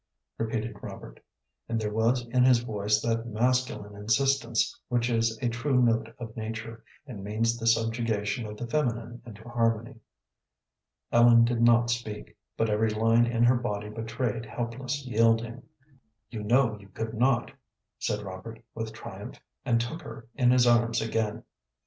repeated 0.39 0.75
Robert, 0.81 1.19
and 1.69 1.79
there 1.79 1.93
was 1.93 2.25
in 2.29 2.43
his 2.43 2.57
voice 2.57 2.99
that 3.01 3.27
masculine 3.27 3.95
insistence 3.95 4.75
which 4.87 5.11
is 5.11 5.37
a 5.43 5.49
true 5.49 5.79
note 5.79 6.09
of 6.17 6.35
nature, 6.35 6.83
and 7.05 7.23
means 7.23 7.55
the 7.55 7.67
subjugation 7.67 8.47
of 8.47 8.57
the 8.57 8.65
feminine 8.65 9.21
into 9.27 9.43
harmony. 9.47 9.99
Ellen 11.11 11.45
did 11.45 11.61
not 11.61 11.91
speak, 11.91 12.35
but 12.57 12.67
every 12.67 12.89
line 12.89 13.27
in 13.27 13.43
her 13.43 13.57
body 13.57 13.89
betrayed 13.89 14.43
helpless 14.47 15.05
yielding. 15.05 15.61
"You 16.31 16.41
know 16.41 16.79
you 16.79 16.89
could 16.89 17.13
not," 17.13 17.51
said 17.99 18.23
Robert 18.23 18.63
with 18.73 18.93
triumph, 18.93 19.39
and 19.63 19.79
took 19.79 20.01
her 20.01 20.27
in 20.33 20.49
his 20.49 20.65
arms 20.65 20.99
again. 20.99 21.43